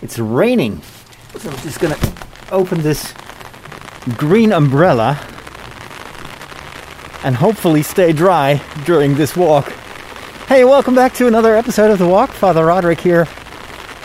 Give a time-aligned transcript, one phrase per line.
[0.00, 0.80] It's raining.
[1.38, 1.98] So I'm just gonna
[2.52, 3.12] open this
[4.16, 5.18] green umbrella
[7.24, 9.68] and hopefully stay dry during this walk.
[10.46, 12.30] Hey, welcome back to another episode of The Walk.
[12.30, 13.26] Father Roderick here,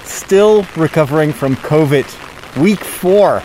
[0.03, 3.43] still recovering from COVID, week four.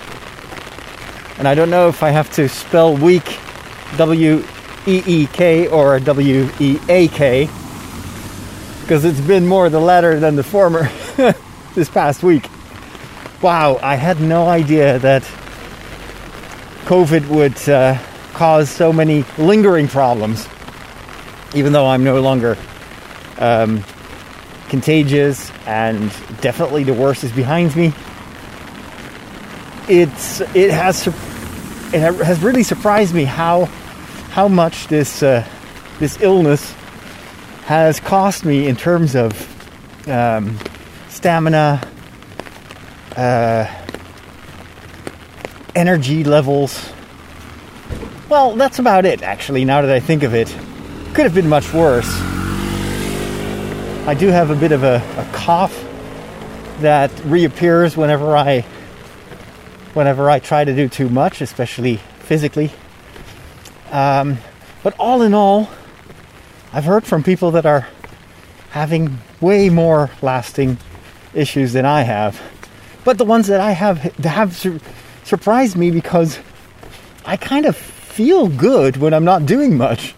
[1.39, 3.39] And I don't know if I have to spell week
[3.99, 4.43] W
[4.87, 7.45] E E K or W E A K
[8.81, 10.91] because it's been more the latter than the former
[11.79, 12.51] this past week.
[13.41, 15.23] Wow, I had no idea that
[16.87, 17.97] COVID would uh,
[18.33, 20.49] cause so many lingering problems,
[21.55, 22.59] even though I'm no longer
[23.39, 23.85] um,
[24.69, 26.11] contagious and
[26.41, 27.93] definitely the worst is behind me.
[29.89, 33.67] It's it has it has really surprised me how
[34.31, 35.47] how much this uh,
[36.01, 36.75] this illness
[37.67, 39.33] has cost me in terms of
[40.09, 40.59] um,
[41.19, 41.81] stamina,
[43.17, 43.67] uh,
[45.75, 46.93] energy levels.
[48.29, 50.47] Well, that's about it, actually, now that I think of it.
[51.15, 52.09] Could have been much worse.
[54.07, 55.85] I do have a bit of a, a cough
[56.83, 58.61] that reappears whenever I
[59.95, 62.71] whenever I try to do too much, especially physically.
[63.91, 64.39] Um,
[64.85, 65.69] but all in all,
[66.73, 67.89] I've heard from people that are
[68.71, 70.79] having way more lasting
[71.35, 72.41] issues than I have.
[73.05, 74.81] But the ones that I have have sur-
[75.25, 76.39] surprised me because
[77.25, 80.13] I kind of feel good when I'm not doing much.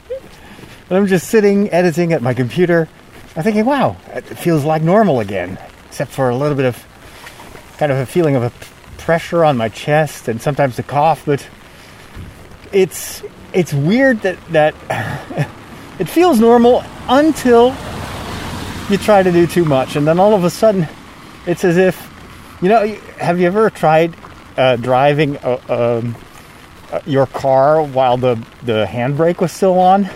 [0.89, 2.89] When I'm just sitting editing at my computer,
[3.37, 6.85] I'm thinking, wow, it feels like normal again, except for a little bit of
[7.79, 8.53] kind of a feeling of a
[8.99, 11.47] pressure on my chest and sometimes a cough, but
[12.73, 13.23] it's
[13.53, 14.75] it's weird that that
[15.99, 17.75] it feels normal until
[18.89, 20.87] you try to do too much and then all of a sudden
[21.47, 22.09] it's as if
[22.63, 22.87] you know
[23.19, 24.15] have you ever tried
[24.57, 26.17] uh, driving uh, um,
[26.93, 30.09] uh, your car while the the handbrake was still on?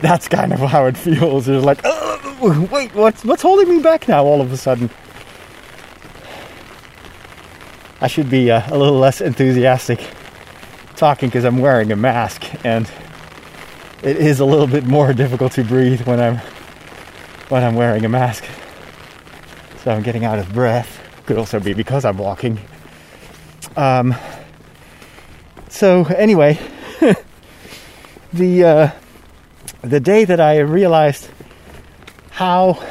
[0.00, 1.48] That's kind of how it feels.
[1.48, 1.82] It's like
[2.70, 4.90] wait what's what's holding me back now all of a sudden?
[8.00, 10.00] I should be uh, a little less enthusiastic
[10.96, 12.90] talking because I'm wearing a mask and
[14.02, 16.38] it is a little bit more difficult to breathe when I'm
[17.48, 18.44] when I'm wearing a mask.
[19.82, 21.00] So I'm getting out of breath.
[21.24, 22.58] Could also be because I'm walking.
[23.76, 24.14] Um,
[25.68, 26.58] so anyway,
[28.32, 28.90] the uh,
[29.82, 31.30] the day that I realized
[32.30, 32.82] how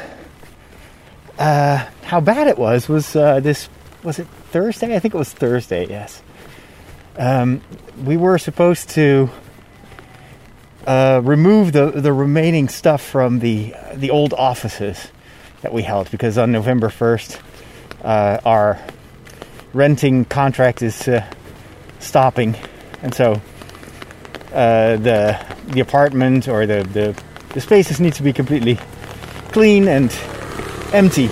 [1.38, 3.68] uh, how bad it was was uh, this
[4.02, 4.96] was it Thursday?
[4.96, 5.86] I think it was Thursday.
[5.86, 6.22] Yes.
[7.16, 7.60] Um,
[8.02, 9.30] we were supposed to
[10.86, 15.12] uh, remove the the remaining stuff from the the old offices
[15.62, 17.40] that we held because on November first,
[18.02, 18.78] uh, our
[19.72, 21.24] renting contract is uh,
[21.98, 22.56] stopping,
[23.02, 23.40] and so
[24.52, 25.38] uh, the
[25.68, 27.22] the apartment or the, the
[27.54, 28.78] the spaces need to be completely
[29.52, 30.10] clean and
[30.92, 31.28] empty.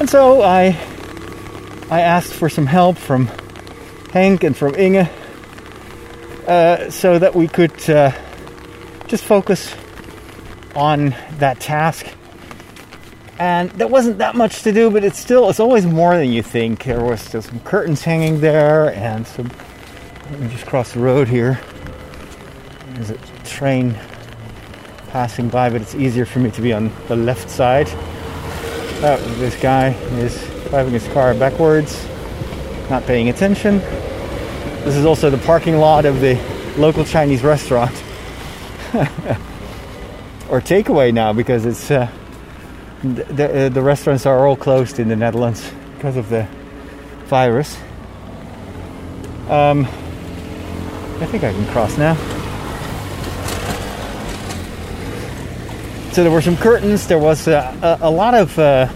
[0.00, 0.76] And so I
[1.90, 3.28] I asked for some help from
[4.12, 5.08] Hank and from Inge
[6.46, 8.12] uh, so that we could uh,
[9.06, 9.74] just focus
[10.74, 12.06] on that task.
[13.38, 16.42] And there wasn't that much to do, but it's still it's always more than you
[16.42, 16.84] think.
[16.84, 19.50] There was still some curtains hanging there, and some.
[20.30, 21.60] Let me just cross the road here.
[22.94, 23.96] There's a train
[25.08, 27.86] passing by, but it's easier for me to be on the left side.
[29.00, 30.36] Oh, this guy is
[30.68, 32.06] driving his car backwards,
[32.90, 33.78] not paying attention.
[34.84, 36.34] This is also the parking lot of the
[36.76, 37.92] local Chinese restaurant.
[40.48, 42.10] or takeaway now because it's uh,
[43.02, 46.48] the, uh, the restaurants are all closed in the Netherlands because of the
[47.26, 47.76] virus.
[49.48, 49.84] Um,
[51.20, 52.14] I think I can cross now.
[56.12, 57.06] So there were some curtains.
[57.06, 58.88] There was uh, a, a, lot of uh,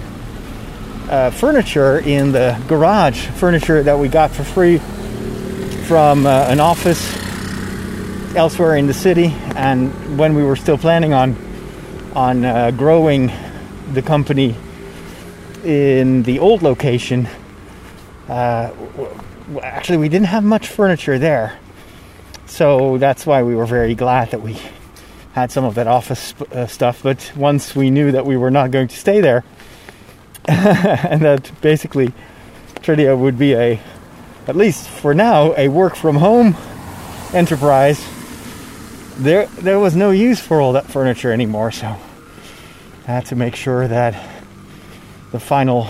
[1.09, 4.79] uh, furniture in the garage, furniture that we got for free
[5.87, 7.17] from uh, an office
[8.35, 9.27] elsewhere in the city.
[9.55, 11.37] And when we were still planning on
[12.15, 13.29] on uh, growing
[13.93, 14.55] the company
[15.65, 17.29] in the old location,
[18.29, 18.71] uh,
[19.63, 21.59] actually we didn't have much furniture there.
[22.47, 24.59] So that's why we were very glad that we
[25.33, 27.03] had some of that office uh, stuff.
[27.03, 29.45] But once we knew that we were not going to stay there,
[30.45, 32.13] and that basically
[32.81, 33.81] Trideo would be a
[34.47, 36.57] at least for now, a work from home
[37.33, 38.05] enterprise,
[39.17, 41.71] there there was no use for all that furniture anymore.
[41.71, 41.97] So
[43.07, 44.15] Had to make sure that
[45.33, 45.89] the final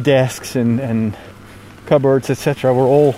[0.00, 1.16] desks and, and
[1.86, 3.14] cupboards, etc., were all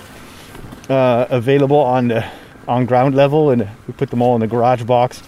[0.89, 2.25] uh, available on the
[2.67, 5.23] on ground level, and we put them all in the garage box.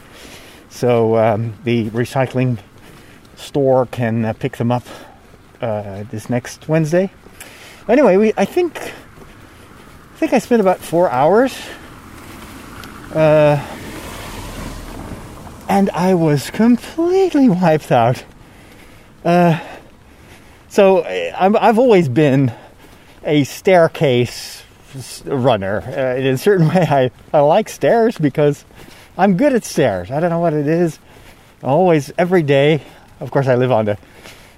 [0.70, 2.58] So um, the recycling
[3.37, 4.84] store can uh, pick them up
[5.60, 7.10] uh, this next Wednesday.
[7.88, 11.52] Anyway, we I think I think I spent about four hours,
[13.12, 13.60] uh,
[15.69, 18.25] and I was completely wiped out.
[19.25, 19.61] Uh,
[20.69, 22.53] so i have always been
[23.25, 24.62] a staircase
[25.25, 25.82] runner.
[25.82, 28.64] Uh, in a certain way, I, I like stairs because
[29.17, 30.11] I'm good at stairs.
[30.11, 30.99] I don't know what it is.
[31.62, 32.82] Always, every day.
[33.20, 33.99] Of course, I live on the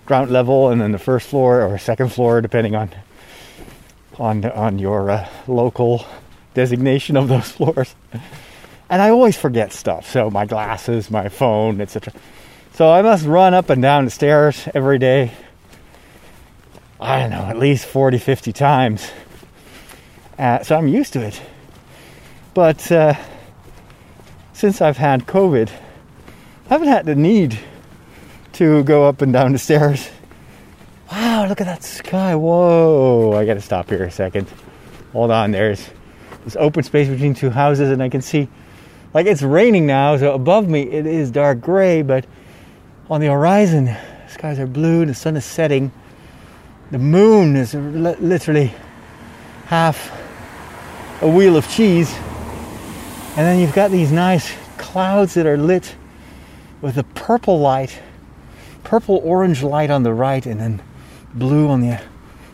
[0.07, 2.91] ground level and then the first floor or second floor, depending on
[4.19, 6.07] on on your uh, local
[6.55, 7.95] designation of those floors.
[8.95, 10.09] And I always forget stuff.
[10.09, 12.13] So my glasses, my phone, etc.
[12.75, 15.33] So I must run up and down the stairs every day.
[17.01, 19.11] I don't know, at least 40, 50 times.
[20.39, 21.43] Uh, so I'm used to it.
[22.55, 23.15] But uh,
[24.53, 27.59] since I've had COVID, I haven't had the need
[28.53, 30.09] to go up and down the stairs.
[31.11, 32.37] Wow, look at that sky.
[32.37, 34.47] Whoa, I gotta stop here a second.
[35.11, 35.91] Hold on, there's
[36.45, 38.49] this open space between two houses, and I can see,
[39.15, 42.27] like, it's raining now, so above me it is dark gray, but
[43.09, 45.93] on the horizon, the skies are blue, the sun is setting.
[46.91, 48.73] The moon is literally
[49.67, 50.13] half
[51.23, 52.13] a wheel of cheese.
[53.37, 55.95] And then you've got these nice clouds that are lit
[56.81, 58.01] with a purple light,
[58.85, 60.83] purple orange light on the right, and then
[61.35, 62.01] blue on the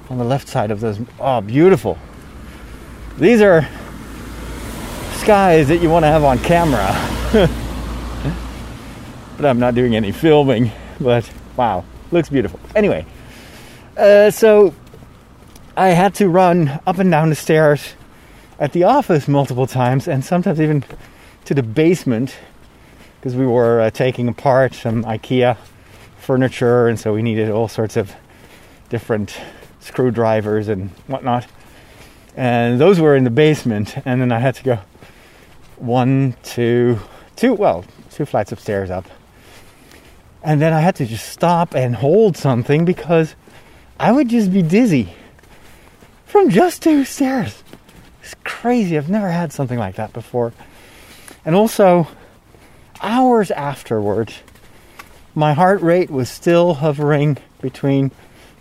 [0.08, 0.98] on the left side of those.
[1.18, 1.98] Oh, beautiful!
[3.18, 3.68] These are
[5.20, 6.88] skies that you want to have on camera.
[9.36, 10.72] but I'm not doing any filming.
[10.98, 12.58] But wow, looks beautiful.
[12.74, 13.04] Anyway,
[13.98, 14.74] uh, so
[15.76, 17.94] I had to run up and down the stairs
[18.58, 20.84] at the office multiple times, and sometimes even
[21.44, 22.34] to the basement
[23.20, 25.58] because we were uh, taking apart some IKEA
[26.18, 28.14] furniture, and so we needed all sorts of
[28.88, 29.38] different
[29.80, 31.46] screwdrivers and whatnot.
[32.34, 34.78] And those were in the basement, and then I had to go
[35.80, 36.98] one, two,
[37.36, 39.06] two, well, two flights of stairs up.
[40.42, 43.34] And then I had to just stop and hold something because
[43.98, 45.14] I would just be dizzy
[46.26, 47.62] from just two stairs.
[48.22, 48.96] It's crazy.
[48.96, 50.52] I've never had something like that before.
[51.44, 52.08] And also,
[53.00, 54.40] hours afterwards,
[55.34, 58.10] my heart rate was still hovering between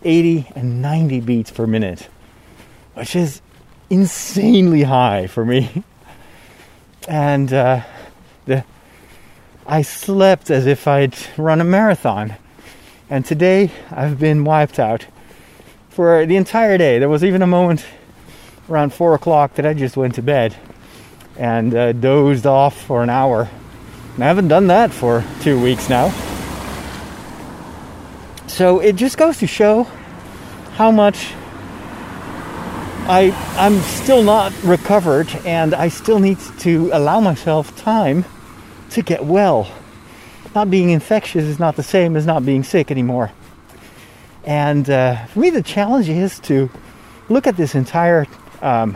[0.04, 2.08] 80 and 90 beats per minute,
[2.94, 3.42] which is
[3.90, 5.84] insanely high for me.
[7.08, 7.82] And uh,
[8.46, 8.64] the,
[9.66, 12.36] I slept as if I'd run a marathon.
[13.10, 15.06] And today I've been wiped out
[15.90, 17.00] for the entire day.
[17.00, 17.86] There was even a moment
[18.70, 20.56] around 4 o'clock that I just went to bed
[21.38, 23.50] and uh, dozed off for an hour.
[24.16, 26.10] And I haven't done that for two weeks now.
[28.48, 29.88] So it just goes to show
[30.74, 31.34] how much
[33.10, 38.24] I I'm still not recovered and I still need to allow myself time
[38.92, 39.68] to get well.
[40.54, 43.32] Not being infectious is not the same as not being sick anymore.
[44.44, 46.70] And uh, for me, the challenge is to
[47.30, 48.28] look at this entire
[48.62, 48.96] um,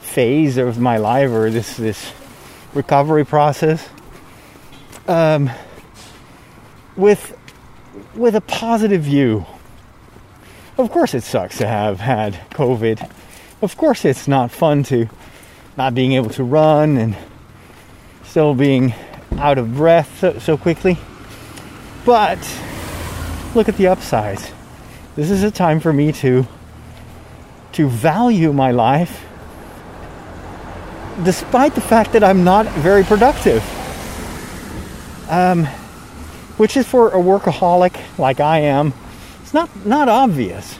[0.00, 2.12] phase of my life or this this
[2.74, 3.88] recovery process
[5.06, 5.48] um,
[6.96, 7.38] with
[8.16, 9.46] with a positive view.
[10.76, 13.08] Of course, it sucks to have had COVID.
[13.62, 15.08] Of course, it's not fun to
[15.76, 17.16] not being able to run and
[18.24, 18.94] still being
[19.38, 20.98] out of breath so, so quickly.
[22.06, 22.38] But
[23.54, 24.50] look at the upsides.
[25.14, 26.46] This is a time for me to
[27.72, 29.24] to value my life
[31.22, 33.62] despite the fact that I'm not very productive.
[35.28, 35.66] Um,
[36.56, 38.94] which is for a workaholic like I am,
[39.42, 40.78] it's not not obvious.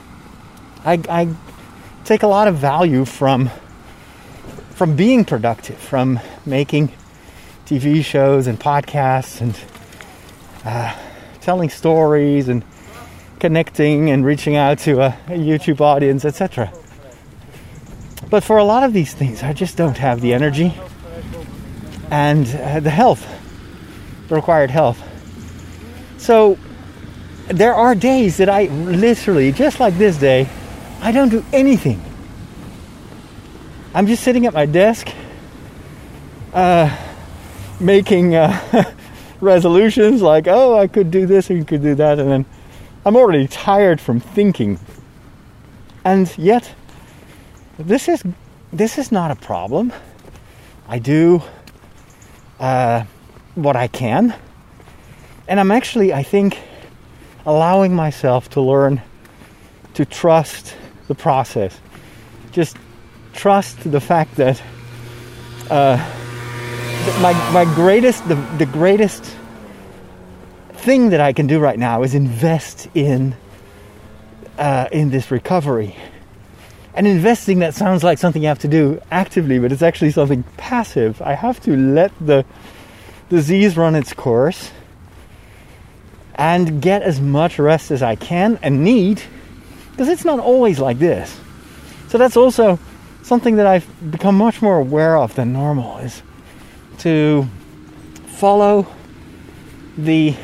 [0.85, 1.29] I, I
[2.05, 3.51] take a lot of value from
[4.71, 6.91] from being productive, from making
[7.67, 9.59] TV shows and podcasts and
[10.65, 10.97] uh,
[11.43, 12.65] telling stories and
[13.39, 16.73] connecting and reaching out to a, a YouTube audience, etc.
[18.31, 20.75] But for a lot of these things, I just don't have the energy
[22.11, 23.27] and uh, the health,
[24.29, 24.99] the required health.
[26.19, 26.59] So
[27.49, 30.49] there are days that I literally, just like this day,
[31.03, 32.03] I don't do anything.
[33.95, 35.09] I'm just sitting at my desk,
[36.53, 36.95] uh,
[37.81, 38.95] making uh,
[39.41, 42.47] resolutions like, oh, I could do this and you could do that, and then
[43.05, 44.79] I'm already tired from thinking
[46.05, 46.75] And yet,
[47.79, 48.23] this is
[48.73, 49.93] this is not a problem.
[50.89, 51.43] I do
[52.59, 53.05] uh,
[53.55, 54.35] what I can,
[55.49, 56.59] and I'm actually, I think,
[57.45, 59.03] allowing myself to learn
[59.95, 60.77] to trust
[61.11, 61.77] the process.
[62.53, 62.77] Just
[63.33, 64.63] trust the fact that
[65.69, 65.99] uh,
[67.21, 69.25] my my greatest the, the greatest
[70.73, 73.35] thing that I can do right now is invest in
[74.57, 75.97] uh, in this recovery.
[76.95, 80.45] And investing that sounds like something you have to do actively, but it's actually something
[80.59, 81.21] passive.
[81.23, 82.45] I have to let the
[83.31, 84.71] disease run its course
[86.37, 89.23] and get as much rest as I can and need
[90.01, 91.39] because it's not always like this.
[92.09, 92.79] So that's also
[93.21, 96.23] something that I've become much more aware of than normal is
[97.01, 97.47] to
[98.39, 98.87] follow
[99.99, 100.35] the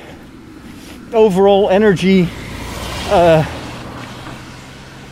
[1.14, 2.28] overall energy
[3.06, 3.42] uh,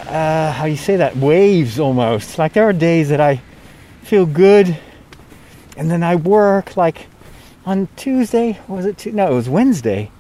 [0.01, 3.41] uh, how you say that waves almost like there are days that i
[4.03, 4.79] feel good
[5.79, 7.07] and then i work like
[7.65, 10.11] on tuesday was it no it was wednesday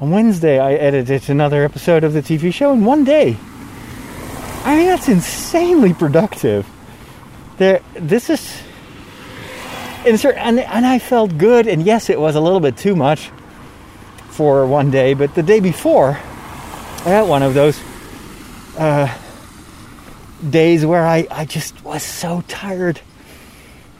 [0.00, 3.36] on wednesday i edited another episode of the tv show in one day
[4.64, 6.66] i mean that's insanely productive
[7.58, 8.62] there this is
[10.06, 13.30] and, and i felt good and yes it was a little bit too much
[14.38, 17.76] for one day, but the day before, I had one of those
[18.78, 19.12] uh,
[20.48, 23.00] days where I, I just was so tired.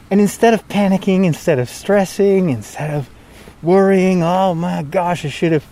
[0.09, 3.09] And instead of panicking, instead of stressing, instead of
[3.61, 5.65] worrying, oh my gosh, I should have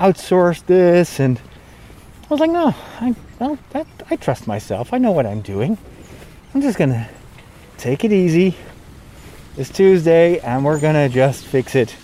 [0.00, 1.38] outsourced this, and
[2.24, 4.94] I was like, no, I, that, I trust myself.
[4.94, 5.76] I know what I'm doing.
[6.54, 7.08] I'm just gonna
[7.76, 8.56] take it easy.
[9.58, 11.94] It's Tuesday, and we're gonna just fix it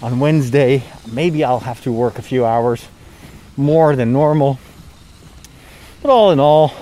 [0.00, 0.84] on Wednesday.
[1.10, 2.86] Maybe I'll have to work a few hours
[3.56, 4.60] more than normal.
[6.02, 6.74] But all in all,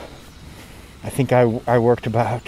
[1.03, 2.43] I think I, I worked about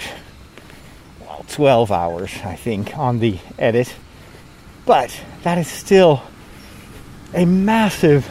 [1.21, 3.95] well 12 hours, I think, on the edit.
[4.85, 6.21] But that is still
[7.33, 8.29] a massive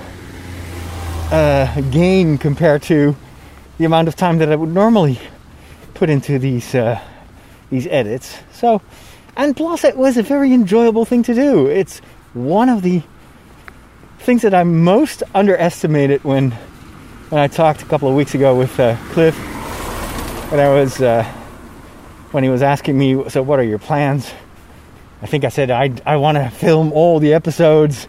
[1.33, 3.17] uh, gain compared to
[3.79, 5.19] the amount of time that I would normally
[5.95, 7.01] put into these uh,
[7.71, 8.39] these edits.
[8.53, 8.81] So,
[9.37, 11.67] and plus, it was a very enjoyable thing to do.
[11.67, 11.99] It's
[12.33, 13.03] one of the
[14.21, 16.53] things that I most underestimated when
[17.31, 19.37] when I talked a couple of weeks ago with uh, Cliff,
[20.51, 21.25] when I was uh,
[22.31, 24.33] when he was asking me, so what are your plans?
[25.23, 28.09] I think I said I I want to film all the episodes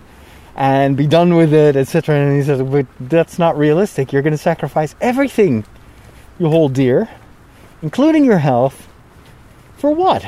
[0.57, 2.15] and be done with it, etc.
[2.15, 4.11] And he says, but that's not realistic.
[4.11, 5.63] You're going to sacrifice everything
[6.39, 7.07] you hold dear,
[7.83, 8.87] including your health,
[9.77, 10.25] for what?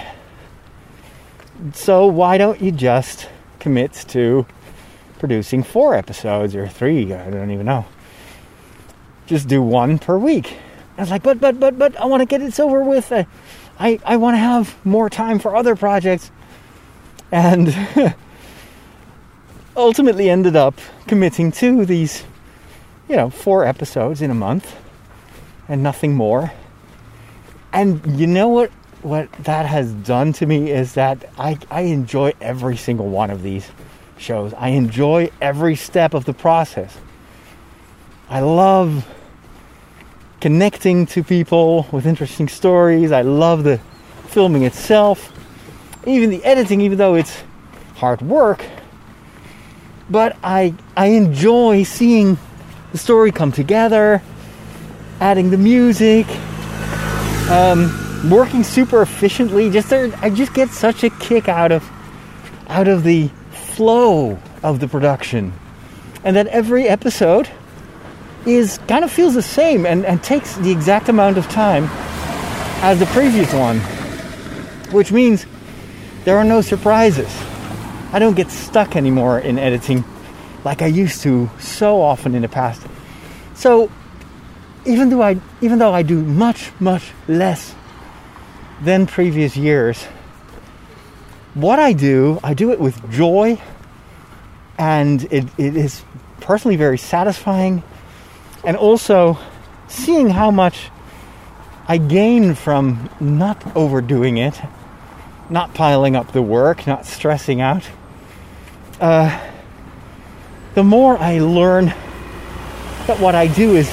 [1.74, 3.27] So why don't you just
[3.59, 4.45] commit to
[5.17, 7.86] producing four episodes or three, I don't even know.
[9.25, 10.57] Just do one per week.
[10.98, 13.12] I was like, but, but, but, but, I want to get this over with.
[13.12, 13.25] I,
[13.79, 16.31] I, I want to have more time for other projects.
[17.31, 17.67] And
[19.79, 20.75] ultimately ended up
[21.07, 22.24] committing to these,
[23.07, 24.75] you know, four episodes in a month
[25.67, 26.51] and nothing more.
[27.71, 28.71] And you know what
[29.01, 33.41] what that has done to me is that I, I enjoy every single one of
[33.41, 33.69] these
[34.17, 34.53] shows.
[34.55, 36.98] I enjoy every step of the process.
[38.29, 39.07] I love
[40.41, 43.13] connecting to people with interesting stories.
[43.13, 43.79] I love the
[44.27, 45.31] filming itself,
[46.05, 47.41] even the editing, even though it's
[47.95, 48.65] hard work.
[50.10, 52.38] But I I enjoy seeing
[52.92, 54.22] the story come together,
[55.20, 56.25] adding the music.
[57.50, 57.92] Um,
[58.30, 59.70] working super efficiently.
[59.70, 61.89] Just there, I just get such a kick out of
[62.68, 65.54] out of the flow of the production,
[66.24, 67.50] and that every episode
[68.46, 71.86] is kind of feels the same and, and takes the exact amount of time
[72.82, 73.80] as the previous one,
[74.92, 75.46] which means
[76.24, 77.30] there are no surprises.
[78.12, 80.04] I don't get stuck anymore in editing
[80.63, 82.82] like I used to so often in the past.
[83.56, 83.92] So
[84.86, 87.75] even though I even though I do much much less
[88.82, 90.04] than previous years.
[91.54, 93.60] What I do, I do it with joy,
[94.78, 96.04] and it, it is
[96.39, 97.84] personally very satisfying,
[98.63, 99.38] and also
[99.88, 100.89] seeing how much
[101.88, 104.62] I gain from not overdoing it,
[105.50, 107.84] not piling up the work, not stressing out.
[109.00, 109.39] Uh,
[110.75, 111.86] the more I learn
[113.08, 113.89] that what I do is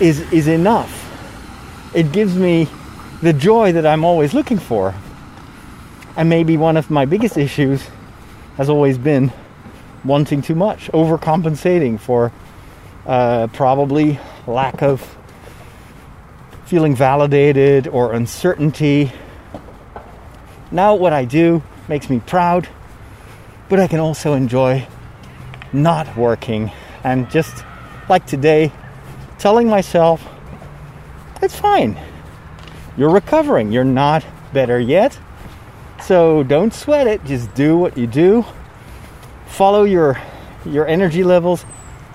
[0.00, 0.98] is is enough.
[1.94, 2.68] It gives me
[3.22, 4.94] the joy that I'm always looking for.
[6.16, 7.88] And maybe one of my biggest issues
[8.56, 9.32] has always been
[10.04, 12.32] wanting too much, overcompensating for
[13.06, 15.16] uh, probably lack of
[16.66, 19.12] feeling validated or uncertainty.
[20.70, 22.68] Now, what I do makes me proud,
[23.72, 24.86] but I can also enjoy
[25.72, 26.70] not working
[27.04, 27.64] and just
[28.06, 28.70] like today,
[29.38, 30.22] telling myself,
[31.40, 31.98] it's fine.
[32.98, 33.72] You're recovering.
[33.72, 35.18] You're not better yet.
[36.02, 37.24] So don't sweat it.
[37.24, 38.44] Just do what you do.
[39.46, 40.20] Follow your
[40.66, 41.64] your energy levels.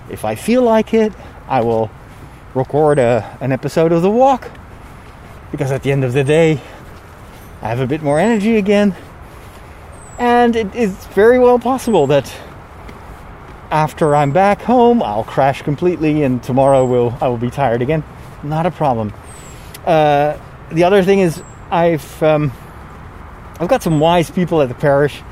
[0.08, 1.12] If I feel like it,
[1.48, 1.90] I will
[2.54, 4.48] record a, an episode of The Walk
[5.50, 6.60] because at the end of the day,
[7.62, 8.94] I have a bit more energy again.
[10.18, 12.32] And it is very well possible that
[13.70, 18.02] after I'm back home, I'll crash completely, and tomorrow will I will be tired again.
[18.42, 19.12] Not a problem.
[19.86, 20.36] Uh,
[20.72, 22.52] the other thing is, I've um,
[23.60, 25.22] I've got some wise people at the parish.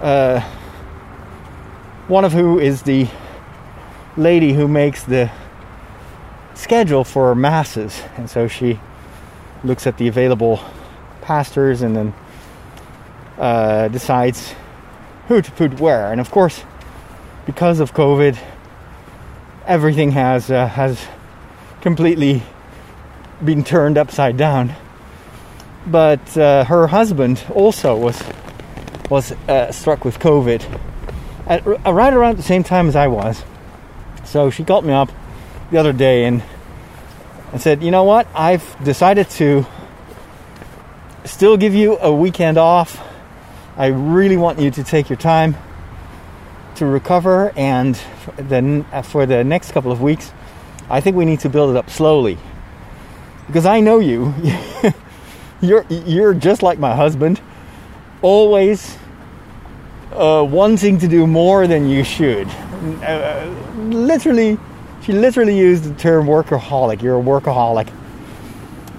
[0.00, 0.40] Uh,
[2.08, 3.06] one of who is the
[4.16, 5.30] lady who makes the
[6.54, 8.80] schedule for masses, and so she
[9.62, 10.60] looks at the available
[11.20, 12.14] pastors and then
[13.38, 14.54] uh, decides
[15.28, 16.12] who to put where.
[16.12, 16.62] And of course,
[17.46, 18.38] because of COVID,
[19.66, 21.06] everything has uh, has
[21.80, 22.42] completely
[23.44, 24.74] been turned upside down.
[25.86, 28.22] But uh, her husband also was
[29.10, 30.62] was uh, struck with COVID
[31.46, 33.44] at right around the same time as I was.
[34.24, 35.10] So she called me up
[35.70, 36.42] the other day and
[37.52, 38.26] and said, "You know what?
[38.34, 39.66] I've decided to
[41.24, 43.00] still give you a weekend off.
[43.76, 45.56] I really want you to take your time
[46.76, 47.98] to recover, and
[48.36, 50.32] then for the next couple of weeks,
[50.88, 52.38] I think we need to build it up slowly.
[53.48, 54.32] Because I know you,
[55.60, 57.40] you're you're just like my husband,
[58.22, 58.96] always
[60.12, 62.48] uh, wanting to do more than you should.
[63.02, 64.56] Uh, literally,
[65.02, 67.02] she literally used the term workaholic.
[67.02, 67.92] You're a workaholic,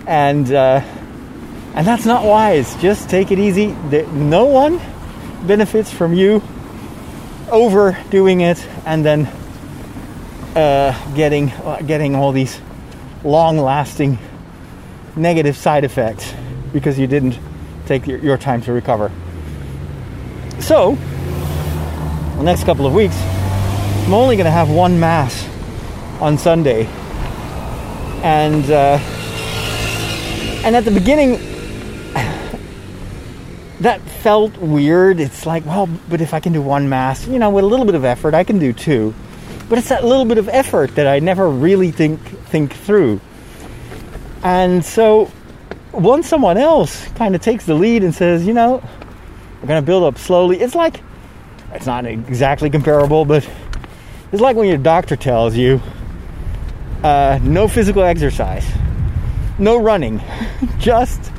[0.06, 0.82] and uh,
[1.75, 2.73] and that's not wise.
[2.77, 3.67] Just take it easy.
[4.13, 4.79] No one
[5.45, 6.41] benefits from you
[7.51, 9.25] overdoing it and then
[10.55, 12.59] uh, getting uh, getting all these
[13.25, 14.17] long-lasting
[15.17, 16.33] negative side effects
[16.71, 17.38] because you didn't
[17.85, 19.11] take your, your time to recover.
[20.59, 20.95] So,
[22.38, 23.15] the next couple of weeks,
[24.05, 25.47] I'm only going to have one mass
[26.21, 26.85] on Sunday,
[28.23, 28.97] and uh,
[30.63, 31.55] and at the beginning
[33.86, 35.19] that felt weird.
[35.19, 37.86] It's like, well, but if I can do one mass, you know, with a little
[37.86, 39.13] bit of effort, I can do two.
[39.69, 42.19] But it's that little bit of effort that I never really think
[42.50, 43.21] think through.
[44.43, 45.32] And so
[45.91, 48.84] once someone else kind of takes the lead and says, you know,
[49.62, 51.02] we're going to build up slowly, it's like
[51.71, 53.48] it's not exactly comparable, but
[54.32, 55.80] it's like when your doctor tells you
[57.04, 58.65] uh, no physical exercise,
[59.60, 60.24] no running,
[60.80, 61.32] just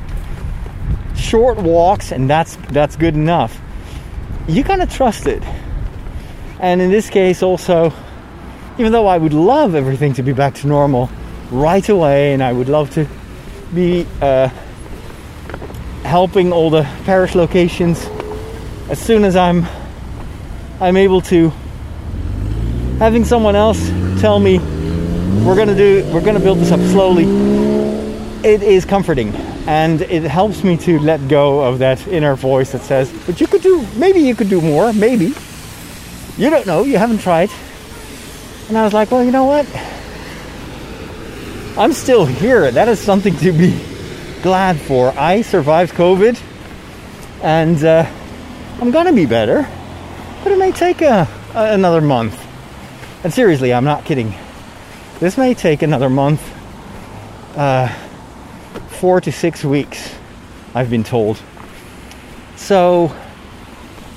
[1.29, 3.59] short walks and that's that's good enough.
[4.47, 5.43] You kind of trust it.
[6.59, 7.93] And in this case also
[8.79, 11.09] even though i would love everything to be back to normal
[11.51, 13.07] right away and i would love to
[13.73, 14.47] be uh,
[16.03, 18.05] helping all the parish locations
[18.89, 19.65] as soon as i'm
[20.79, 21.49] i'm able to
[22.99, 23.89] having someone else
[24.21, 24.59] tell me
[25.43, 27.25] we're gonna do we're gonna build this up slowly
[28.43, 29.33] it is comforting
[29.67, 33.47] and it helps me to let go of that inner voice that says, but you
[33.47, 35.33] could do, maybe you could do more, maybe.
[36.37, 37.49] You don't know, you haven't tried.
[38.69, 39.65] And I was like, well, you know what?
[41.77, 42.71] I'm still here.
[42.71, 43.79] That is something to be
[44.41, 45.09] glad for.
[45.17, 46.41] I survived COVID
[47.43, 48.09] and uh,
[48.79, 49.67] I'm gonna be better,
[50.43, 52.41] but it may take a, a, another month.
[53.23, 54.33] And seriously, I'm not kidding.
[55.19, 56.41] This may take another month.
[57.55, 57.93] Uh,
[58.97, 60.15] four to six weeks,
[60.73, 61.39] I've been told.
[62.55, 63.15] So,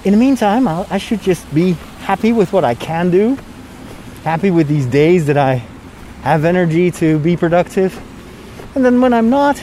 [0.04, 3.36] in the meantime, I'll, i should just be happy with what I can do,
[4.24, 5.56] happy with these days that I
[6.22, 7.94] have energy to be productive.
[8.74, 9.62] And then when I'm not,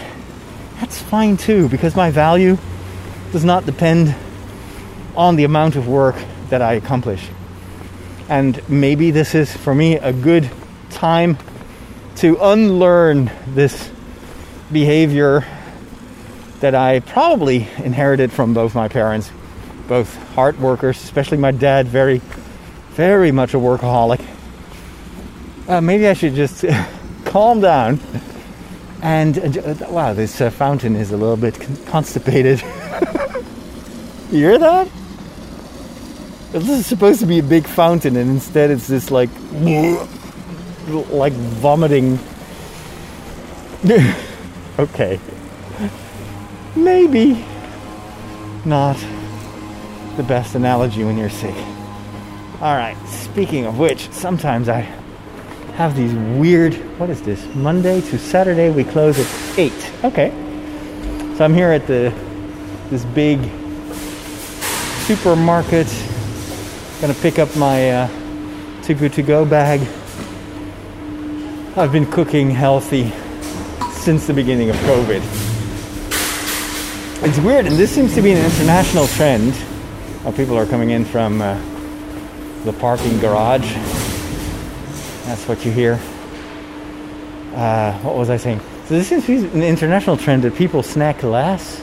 [0.79, 2.55] that's fine too, because my value
[3.31, 4.15] does not depend
[5.15, 6.15] on the amount of work
[6.49, 7.27] that I accomplish.
[8.29, 10.47] And maybe this is for me a good
[10.91, 11.39] time
[12.17, 13.89] to unlearn this
[14.71, 15.45] behavior
[16.59, 19.31] that I probably inherited from both my parents,
[19.87, 22.21] both hard workers, especially my dad, very,
[22.91, 24.25] very much a workaholic.
[25.67, 26.65] Uh, maybe I should just
[27.25, 27.99] calm down.
[29.01, 32.61] And uh, wow, this uh, fountain is a little bit constipated.
[34.31, 34.89] you hear that?
[36.51, 39.29] This is supposed to be a big fountain, and instead it's this like
[41.11, 42.17] like vomiting.
[44.79, 45.19] Okay.
[46.75, 47.45] Maybe
[48.65, 48.97] not
[50.15, 51.55] the best analogy when you're sick.
[52.59, 54.81] All right, speaking of which, sometimes I
[55.77, 57.45] have these weird, what is this?
[57.53, 59.91] Monday to Saturday we close at 8.
[60.05, 60.29] Okay.
[61.37, 62.11] So I'm here at the
[62.89, 63.39] this big
[65.05, 65.87] supermarket.
[66.99, 68.09] Gonna pick up my uh,
[68.81, 69.81] Too Good To Go bag.
[71.77, 73.13] I've been cooking healthy
[74.07, 75.21] since the beginning of COVID.
[77.27, 79.53] It's weird, and this seems to be an international trend.
[80.23, 81.55] Uh, people are coming in from uh,
[82.63, 83.69] the parking garage.
[85.25, 85.99] That's what you hear.
[87.53, 88.61] Uh, what was I saying?
[88.85, 91.81] So this seems to be an international trend that people snack less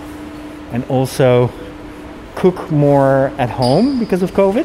[0.72, 1.52] and also
[2.36, 4.64] cook more at home because of COVID.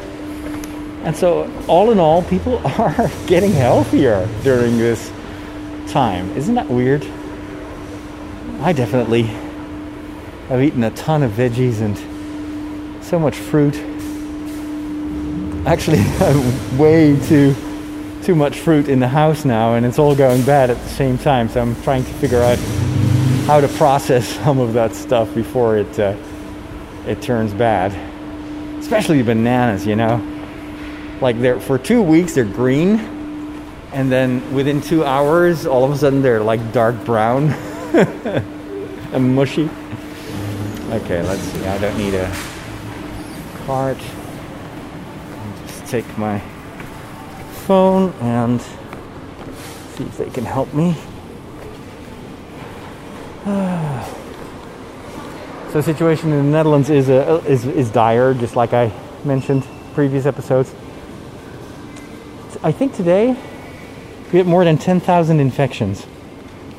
[1.04, 5.12] And so, all in all, people are getting healthier during this
[5.88, 6.30] time.
[6.38, 7.06] Isn't that weird?
[8.62, 9.22] I definitely
[10.50, 11.96] have eaten a ton of veggies and
[13.02, 13.74] so much fruit.
[15.66, 16.02] Actually,
[16.78, 17.54] way too
[18.22, 21.16] too much fruit in the house now, and it's all going bad at the same
[21.16, 21.48] time.
[21.48, 22.58] So I'm trying to figure out
[23.46, 26.14] how to process some of that stuff before it uh,
[27.06, 27.92] it turns bad.
[28.78, 30.22] Especially bananas, you know.
[31.22, 32.98] Like they're for two weeks they're green,
[33.94, 37.54] and then within two hours, all of a sudden they're like dark brown
[39.12, 39.68] and mushy.
[40.90, 41.66] Okay, let's see.
[41.66, 42.32] I don't need a
[43.66, 43.98] cart.
[43.98, 46.38] I'll just take my
[47.66, 50.94] phone and see if they can help me.
[53.44, 53.50] so
[55.72, 58.92] the situation in the Netherlands is, uh, is, is dire, just like I
[59.24, 60.72] mentioned previous episodes.
[62.62, 63.36] I think today
[64.32, 66.06] we had more than 10,000 infections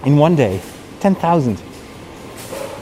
[0.06, 0.62] in one day.
[1.02, 1.62] 10,000.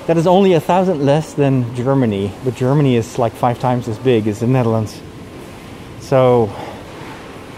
[0.08, 3.97] That is only a thousand less than Germany, but Germany is like five times as
[3.99, 4.99] big as the Netherlands.
[5.99, 6.49] So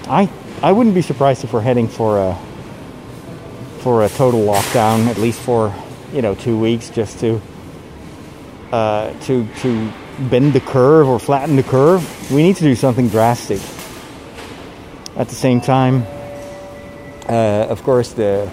[0.08, 0.30] I
[0.62, 2.38] I wouldn't be surprised if we're heading for a
[3.80, 5.74] for a total lockdown, at least for
[6.12, 7.42] you know two weeks, just to
[8.72, 9.94] uh, to to
[10.30, 12.04] bend the curve or flatten the curve.
[12.32, 13.62] We need to do something drastic.
[15.16, 16.06] At the same time,
[17.28, 18.52] uh, of course, the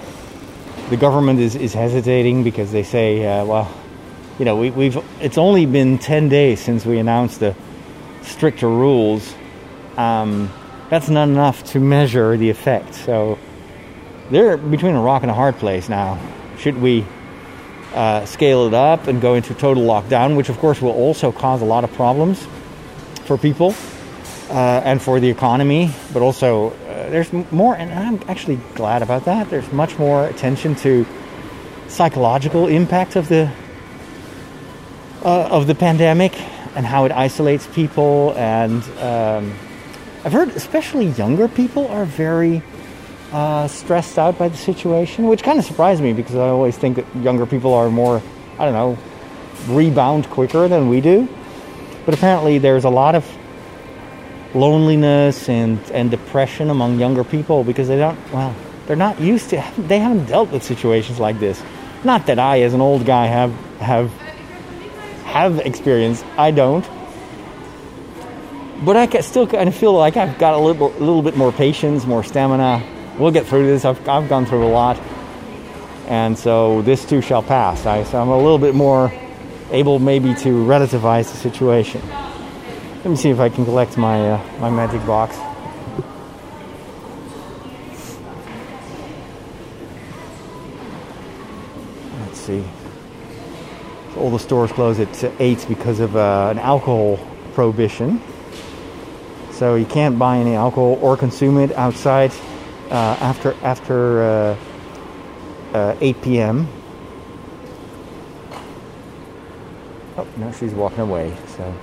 [0.90, 3.72] the government is, is hesitating because they say, uh, well,
[4.38, 7.54] you know, we, we've it's only been ten days since we announced the
[8.22, 9.34] stricter rules.
[9.96, 10.50] Um,
[10.90, 12.94] that's not enough to measure the effect.
[12.94, 13.38] So
[14.30, 16.18] they're between a rock and a hard place now.
[16.58, 17.04] Should we
[17.94, 21.62] uh, scale it up and go into total lockdown, which of course will also cause
[21.62, 22.46] a lot of problems
[23.24, 23.74] for people
[24.50, 26.70] uh, and for the economy, but also
[27.10, 29.50] there's more, and I'm actually glad about that.
[29.50, 31.06] There's much more attention to
[31.88, 33.50] psychological impact of the
[35.24, 36.40] uh, of the pandemic
[36.76, 39.52] and how it isolates people and um,
[40.24, 42.62] I've heard especially younger people are very
[43.32, 46.96] uh, stressed out by the situation, which kind of surprised me because I always think
[46.96, 48.22] that younger people are more,
[48.58, 48.98] I don't know,
[49.68, 51.28] rebound quicker than we do.
[52.04, 53.24] But apparently, there's a lot of
[54.54, 58.54] loneliness and, and depression among younger people because they don't, well,
[58.86, 61.62] they're not used to, they haven't dealt with situations like this.
[62.04, 64.12] Not that I, as an old guy, have have
[65.24, 66.22] have experience.
[66.36, 66.88] I don't
[68.84, 71.50] but I can still kind of feel like I've got a little, little bit more
[71.50, 72.84] patience, more stamina.
[73.18, 73.84] We'll get through this.
[73.84, 74.98] I've, I've gone through a lot.
[76.06, 77.86] And so this too shall pass.
[77.86, 79.12] I, so I'm a little bit more
[79.70, 82.00] able maybe to relativize the situation.
[83.08, 85.34] Let me see if I can collect my, uh, my magic box.
[92.20, 92.62] Let's see.
[94.12, 97.18] So all the stores close at 8 because of uh, an alcohol
[97.54, 98.20] prohibition.
[99.52, 102.32] So you can't buy any alcohol or consume it outside
[102.90, 104.56] uh, after after uh,
[105.72, 106.68] uh, 8 p.m.
[110.18, 111.34] Oh no, she's walking away.
[111.56, 111.74] So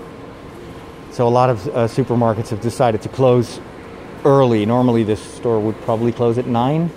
[1.16, 3.62] so a lot of uh, supermarkets have decided to close
[4.26, 4.66] early.
[4.66, 6.92] Normally, this store would probably close at nine,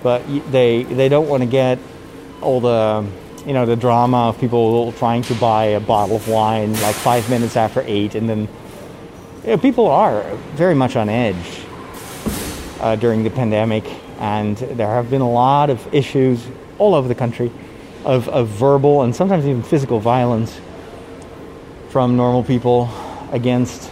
[0.00, 1.80] but they they don't want to get
[2.40, 3.04] all the
[3.44, 7.28] you know the drama of people trying to buy a bottle of wine like five
[7.28, 8.48] minutes after eight and then
[9.42, 10.22] you know, people are
[10.54, 11.64] very much on edge
[12.78, 13.84] uh, during the pandemic,
[14.20, 16.46] and there have been a lot of issues
[16.78, 17.50] all over the country
[18.04, 20.60] of, of verbal and sometimes even physical violence
[21.88, 22.88] from normal people
[23.32, 23.90] against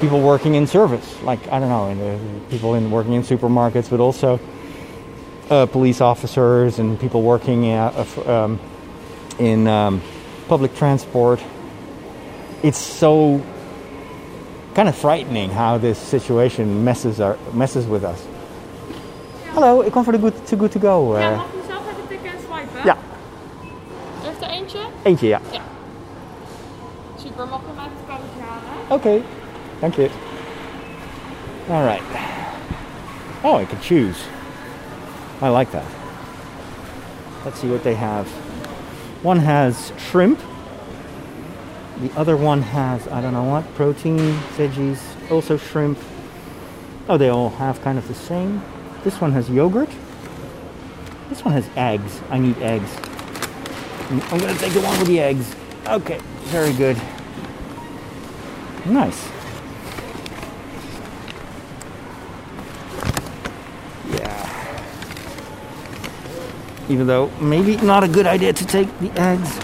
[0.00, 4.00] people working in service, like I don't know, in people in working in supermarkets, but
[4.00, 4.38] also
[5.50, 8.58] uh, police officers and people working uh, um,
[9.38, 10.02] in um,
[10.48, 11.40] public transport.
[12.62, 13.40] It's so
[14.74, 18.20] kind of frightening how this situation messes our, messes with us.
[19.54, 21.18] Hallo, ik kom voor de good, Too Good To Go.
[21.18, 21.36] Ja, eh.
[21.36, 22.84] mag je zelf even tikken en swipen?
[22.84, 22.96] ja,
[24.22, 24.78] Heeft er eentje?
[25.02, 25.40] eentje ja.
[25.44, 25.65] Super,
[28.90, 29.24] Okay,
[29.80, 30.10] thank you.
[31.68, 32.02] All right.
[33.42, 34.16] Oh, I can choose.
[35.40, 35.84] I like that.
[37.44, 38.28] Let's see what they have.
[39.22, 40.40] One has shrimp.
[42.00, 44.18] The other one has, I don't know what, protein,
[44.56, 45.98] veggies, also shrimp.
[47.08, 48.62] Oh, they all have kind of the same.
[49.02, 49.90] This one has yogurt.
[51.28, 52.20] This one has eggs.
[52.30, 52.90] I need eggs.
[54.10, 55.56] I'm to take the one with the eggs.
[55.88, 57.00] Okay, very good.
[58.88, 59.28] Nice.
[64.10, 64.92] Yeah.
[66.88, 69.56] Even though maybe not a good idea to take the eggs.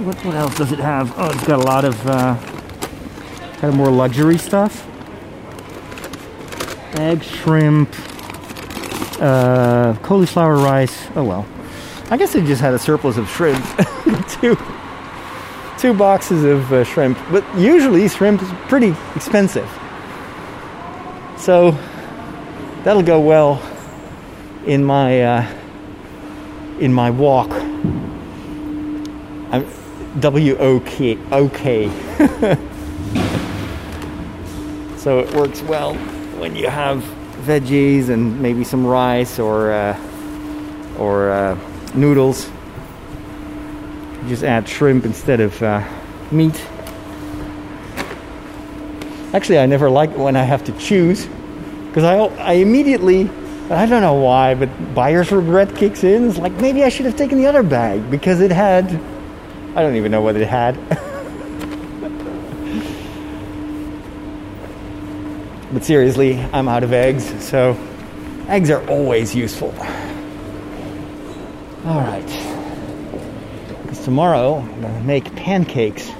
[0.00, 1.12] What, what else does it have?
[1.18, 2.36] Oh, it's got a lot of uh,
[3.58, 4.86] kind of more luxury stuff.
[6.98, 7.94] Egg, shrimp,
[9.20, 11.06] uh, cauliflower rice.
[11.14, 11.46] Oh well.
[12.10, 13.62] I guess they just had a surplus of shrimp.
[14.40, 14.56] Two
[15.80, 19.68] two boxes of uh, shrimp, but usually shrimp is pretty expensive.
[21.38, 21.72] So
[22.84, 23.62] that'll go well
[24.66, 25.54] in my uh,
[26.78, 27.50] in my walk.
[29.52, 29.66] I'm
[30.20, 31.90] W O K O K.
[35.00, 35.94] So it works well
[36.40, 37.02] when you have
[37.46, 39.98] veggies and maybe some rice or uh,
[40.98, 41.58] or uh,
[41.94, 42.50] noodles.
[44.30, 45.84] Just add shrimp instead of uh,
[46.30, 46.54] meat.
[49.34, 51.26] Actually, I never like when I have to choose
[51.88, 53.28] because I, I immediately,
[53.70, 56.28] I don't know why, but buyer's regret kicks in.
[56.28, 58.84] It's like maybe I should have taken the other bag because it had,
[59.74, 60.76] I don't even know what it had.
[65.72, 67.76] but seriously, I'm out of eggs, so
[68.46, 69.74] eggs are always useful.
[71.84, 72.49] All right.
[74.10, 76.10] Tomorrow I'm gonna make pancakes.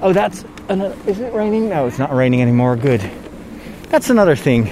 [0.00, 0.96] Oh, that's another.
[1.10, 1.68] Is it raining?
[1.68, 2.76] No, it's not raining anymore.
[2.76, 3.00] Good.
[3.88, 4.70] That's another thing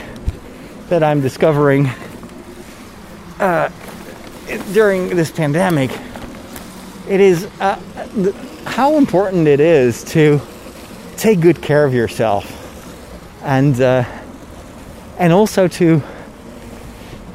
[0.90, 1.88] that I'm discovering
[3.40, 3.68] uh,
[4.72, 5.90] during this pandemic.
[7.08, 7.80] It is uh,
[8.14, 10.40] th- how important it is to
[11.16, 12.46] take good care of yourself,
[13.42, 14.04] and uh,
[15.18, 16.00] and also to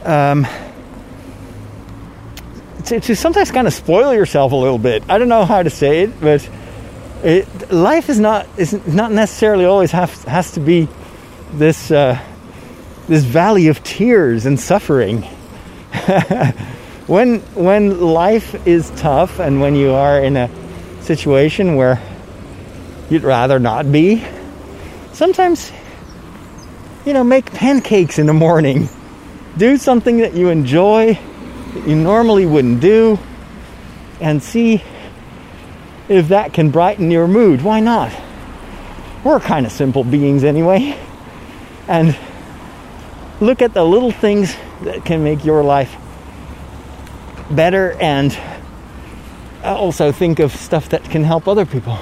[0.06, 0.48] um,
[2.86, 5.04] to, to sometimes kind of spoil yourself a little bit.
[5.10, 6.48] I don't know how to say it, but
[7.24, 10.88] it, life is not is not necessarily always have, has to be
[11.54, 12.20] this uh,
[13.08, 15.22] this valley of tears and suffering.
[17.08, 20.50] when when life is tough and when you are in a
[21.02, 22.02] situation where
[23.10, 24.24] you'd rather not be,
[25.14, 25.72] sometimes
[27.06, 28.90] you know make pancakes in the morning.
[29.58, 31.18] Do something that you enjoy
[31.76, 33.20] that you normally wouldn't do
[34.20, 34.82] and see
[36.08, 37.62] if that can brighten your mood.
[37.62, 38.12] Why not?
[39.24, 40.98] We're kind of simple beings anyway.
[41.88, 42.18] And
[43.42, 45.96] look at the little things that can make your life
[47.52, 48.38] better and
[49.64, 51.98] also think of stuff that can help other people.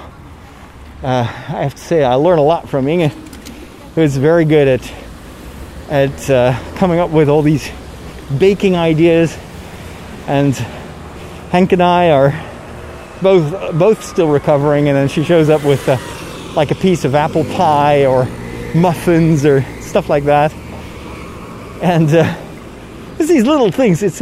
[1.02, 3.12] Uh, I have to say, I learn a lot from Inge,
[3.96, 4.94] who's very good at
[5.90, 7.70] at uh, coming up with all these
[8.38, 9.38] baking ideas
[10.28, 10.54] and
[11.52, 12.34] Hank and I are
[13.22, 15.98] both both still recovering, and then she shows up with uh,
[16.56, 18.26] like a piece of apple pie or
[18.76, 20.54] muffins or stuff like that,
[21.82, 22.36] and uh,
[23.20, 24.02] it's these little things.
[24.04, 24.22] It's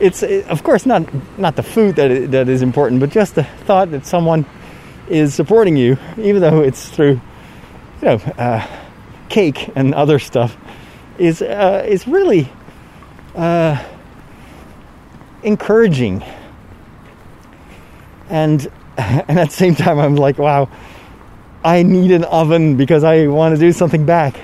[0.00, 1.02] it's uh, of course not
[1.38, 4.44] not the food that i- that is important, but just the thought that someone
[5.08, 7.20] is supporting you, even though it's through
[8.00, 8.66] you know uh,
[9.28, 10.56] cake and other stuff,
[11.18, 12.48] is uh, is really
[13.34, 13.82] uh,
[15.42, 16.24] encouraging.
[18.28, 20.68] And and at the same time, I'm like, wow,
[21.64, 24.36] I need an oven because I want to do something back.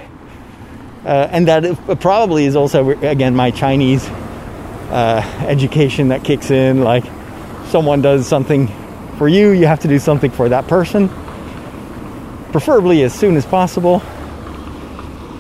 [1.05, 6.83] Uh, and that probably is also again my Chinese uh, education that kicks in.
[6.83, 7.05] Like,
[7.67, 8.69] someone does something
[9.19, 11.09] for you, you have to do something for that person,
[12.53, 14.01] preferably as soon as possible.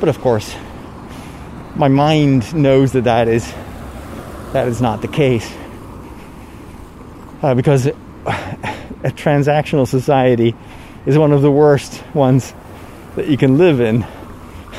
[0.01, 0.55] But of course,
[1.77, 3.55] my mind knows that that is
[4.53, 5.51] that is not the case
[7.43, 7.93] uh, because a
[9.05, 10.55] transactional society
[11.07, 12.53] is one of the worst ones
[13.17, 14.07] that you can live in.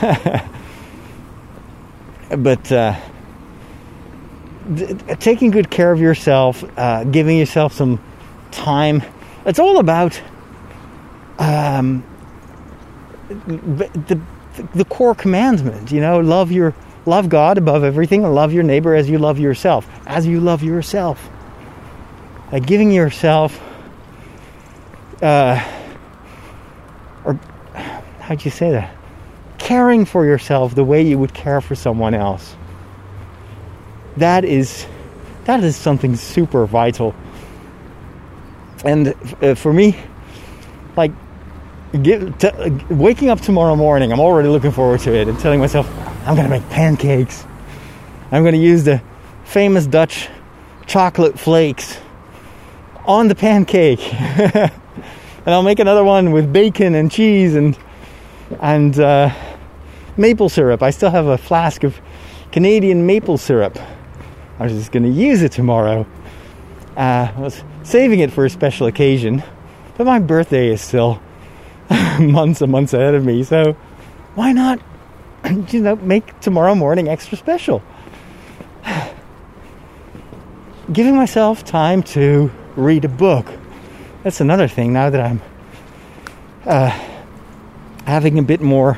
[2.38, 2.95] but uh,
[4.73, 7.99] d- taking good care of yourself, uh, giving yourself some
[8.51, 9.01] time,
[9.45, 10.21] it's all about
[11.39, 12.03] um,
[13.29, 14.19] the,
[14.75, 15.91] the core commandment.
[15.91, 16.75] You know, love your
[17.10, 20.63] love God above everything, and love your neighbor as you love yourself, as you love
[20.63, 21.30] yourself.
[22.52, 23.62] Like giving yourself,
[25.22, 25.62] uh,
[27.26, 27.39] or
[28.19, 28.95] how'd you say that?
[29.58, 32.56] Caring for yourself the way you would care for someone else.
[34.17, 34.86] That is,
[35.45, 37.13] that is something super vital.
[38.84, 39.95] And uh, for me,
[40.95, 41.12] like
[41.93, 42.19] t-
[42.89, 45.88] waking up tomorrow morning, I'm already looking forward to it and telling myself,
[46.25, 47.45] I'm to make pancakes.
[48.32, 49.01] I'm to use the
[49.45, 50.29] famous Dutch
[50.86, 51.97] chocolate flakes
[53.05, 54.13] on the pancake.
[54.13, 54.71] and
[55.47, 57.77] I'll make another one with bacon and cheese and
[58.60, 59.34] and uh,
[60.17, 60.84] maple syrup.
[60.84, 61.99] I still have a flask of
[62.51, 63.77] Canadian maple syrup.
[64.60, 66.05] I was just to use it tomorrow.
[66.97, 69.43] Uh, I was saving it for a special occasion,
[69.97, 71.21] but my birthday is still
[72.19, 73.43] months and months ahead of me.
[73.43, 73.73] So
[74.36, 74.79] why not,
[75.69, 77.82] you know, make tomorrow morning extra special?
[80.93, 83.47] Giving myself time to read a book.
[84.23, 85.41] That's another thing now that I'm
[86.65, 86.89] uh,
[88.06, 88.97] having a bit more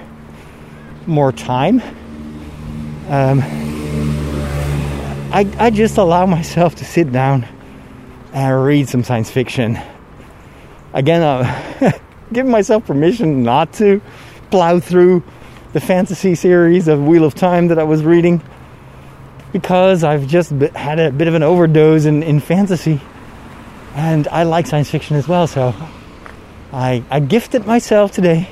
[1.08, 1.82] more time.
[3.10, 3.42] Um,
[5.34, 7.48] I, I just allow myself to sit down
[8.34, 9.80] and read some science fiction.
[10.94, 11.92] Again, uh,
[12.34, 14.02] giving myself permission not to
[14.50, 15.24] plow through
[15.74, 18.42] the fantasy series of Wheel of Time that I was reading
[19.54, 23.00] because I've just had a bit of an overdose in, in fantasy
[23.96, 25.48] and I like science fiction as well.
[25.48, 25.74] So
[26.74, 28.50] I, I gifted myself today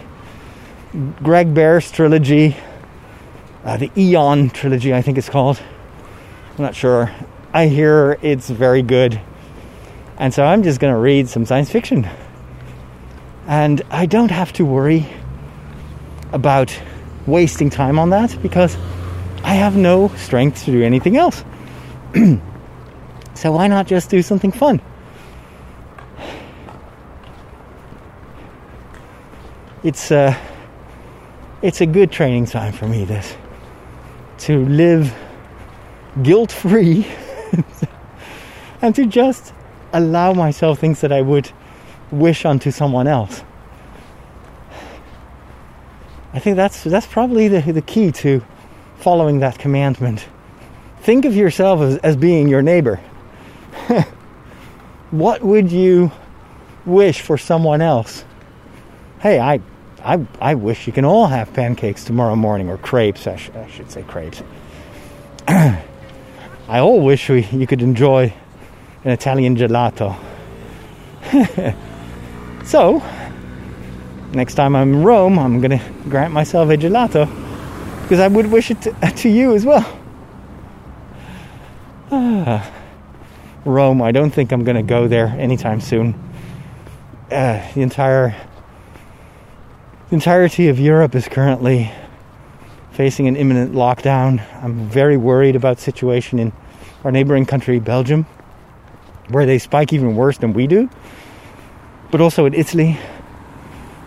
[1.22, 2.56] Greg Bear's trilogy,
[3.64, 5.62] uh, the Eon trilogy, I think it's called.
[6.58, 7.14] I'm not sure.
[7.54, 9.20] I hear it's very good.
[10.18, 12.10] And so I'm just going to read some science fiction.
[13.46, 15.08] And I don't have to worry
[16.32, 16.78] about
[17.30, 18.76] wasting time on that because
[19.44, 21.44] I have no strength to do anything else.
[23.34, 24.82] so why not just do something fun?
[29.84, 30.36] It's uh,
[31.62, 33.36] it's a good training time for me this
[34.40, 35.14] to live
[36.24, 37.08] guilt free
[38.82, 39.54] and to just
[39.94, 41.52] allow myself things that I would
[42.12, 43.44] wish unto someone else.
[46.40, 48.42] I think that's that's probably the, the key to
[49.00, 50.26] following that commandment.
[51.02, 52.96] Think of yourself as, as being your neighbor.
[55.12, 56.14] what would you
[56.86, 58.24] wish for someone else?
[59.20, 59.60] Hey, I,
[60.02, 63.68] I, I wish you can all have pancakes tomorrow morning, or crepes, I, sh- I
[63.68, 64.42] should say crepes.
[65.50, 65.84] I
[66.70, 68.34] all wish we, you could enjoy
[69.04, 70.16] an Italian gelato.
[72.66, 73.02] so,
[74.34, 77.28] next time I'm in Rome, I'm to grant myself a gelato
[78.04, 80.00] because I would wish it to, to you as well.
[82.12, 82.72] Ah,
[83.66, 86.16] Rome, I don't think I'm to go there anytime soon.
[87.32, 88.36] Uh, the entire
[90.10, 91.92] the entirety of Europe is currently
[92.92, 94.44] facing an imminent lockdown.
[94.64, 96.52] I'm very worried about the situation in
[97.04, 98.26] our neighboring country, Belgium,
[99.30, 100.90] where they spike even worse than we do.
[102.10, 102.98] But also in Italy,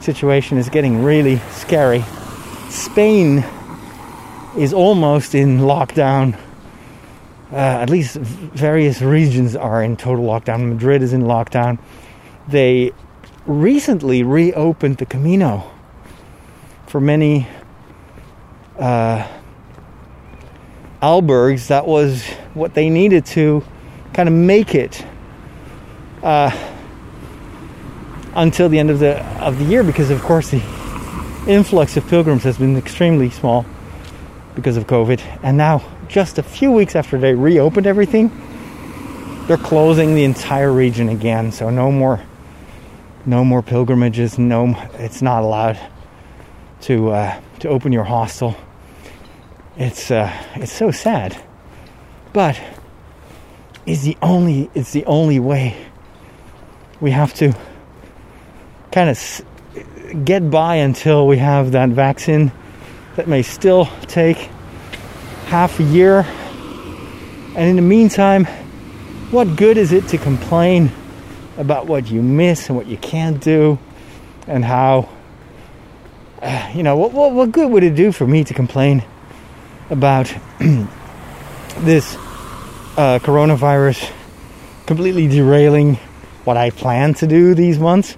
[0.03, 2.05] situation is getting really scary.
[2.69, 3.45] Spain
[4.57, 6.39] is almost in lockdown.
[7.53, 10.69] Uh, at least various regions are in total lockdown.
[10.69, 11.79] Madrid is in lockdown.
[12.49, 12.93] They
[13.47, 15.71] recently reopened the Camino
[16.87, 17.47] for many
[18.79, 19.27] uh,
[21.03, 21.69] albergs.
[21.69, 23.65] That was what they needed to
[24.15, 25.05] kind of make it.
[26.23, 26.72] Uh,
[28.35, 30.63] until the end of the of the year because of course the
[31.47, 33.67] influx of pilgrims has been extremely small
[34.55, 35.21] because of COVID.
[35.43, 38.31] And now just a few weeks after they reopened everything,
[39.47, 41.53] they're closing the entire region again.
[41.53, 42.21] So no more
[43.25, 45.79] no more pilgrimages, no it's not allowed
[46.83, 48.57] to uh, to open your hostel.
[49.77, 51.41] It's uh, it's so sad.
[52.33, 52.61] But
[53.85, 55.77] is the only it's the only way
[57.01, 57.55] we have to
[58.93, 62.53] kind of get by until we have that vaccine
[63.17, 64.37] that may still take
[65.47, 66.27] half a year.
[67.57, 68.45] And in the meantime,
[69.31, 70.93] what good is it to complain
[71.57, 73.79] about what you miss and what you can't do
[74.47, 75.09] and how
[76.43, 79.03] uh, you know, what, what, what good would it do for me to complain
[79.91, 80.27] about
[81.79, 82.15] this
[82.97, 84.11] uh, coronavirus
[84.87, 85.95] completely derailing
[86.45, 88.17] what I plan to do these months?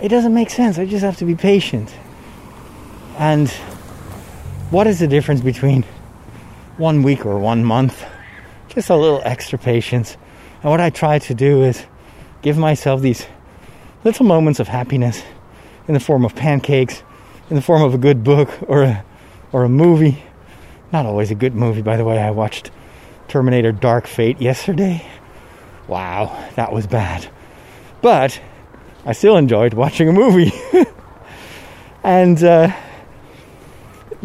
[0.00, 0.78] It doesn't make sense.
[0.78, 1.94] I just have to be patient.
[3.16, 3.48] And
[4.70, 5.84] what is the difference between
[6.76, 8.04] one week or one month?
[8.68, 10.16] Just a little extra patience.
[10.62, 11.84] And what I try to do is
[12.42, 13.26] give myself these
[14.02, 15.22] little moments of happiness
[15.86, 17.02] in the form of pancakes,
[17.48, 19.04] in the form of a good book or a,
[19.52, 20.22] or a movie.
[20.92, 22.18] Not always a good movie, by the way.
[22.18, 22.70] I watched
[23.28, 25.06] Terminator Dark Fate yesterday.
[25.86, 27.26] Wow, that was bad.
[28.02, 28.40] But
[29.06, 30.52] I still enjoyed watching a movie.
[32.02, 32.74] and uh,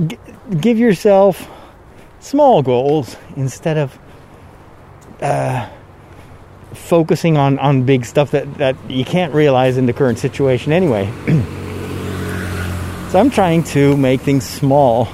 [0.07, 0.17] g-
[0.59, 1.49] give yourself
[2.21, 3.99] small goals instead of
[5.21, 5.67] uh,
[6.73, 11.05] focusing on, on big stuff that, that you can't realize in the current situation anyway.
[13.09, 15.09] so I'm trying to make things small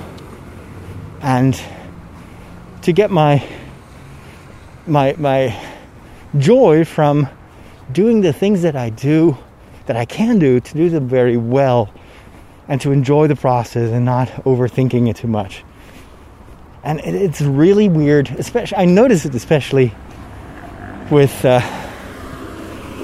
[1.22, 1.60] and
[2.84, 3.44] to get my
[4.86, 5.60] my my
[6.38, 7.28] joy from
[7.92, 9.36] doing the things that I do
[9.86, 11.94] that I can do to do them very well
[12.68, 15.64] and to enjoy the process and not overthinking it too much.
[16.84, 19.94] And it's really weird, especially I notice it especially
[21.10, 21.62] with uh,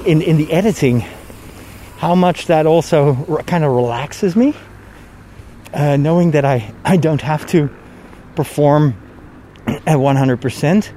[0.06, 1.04] in in the editing
[1.98, 4.54] how much that also kind of relaxes me
[5.72, 7.70] uh, knowing that I, I don't have to
[8.34, 8.94] perform
[9.66, 10.92] at 100%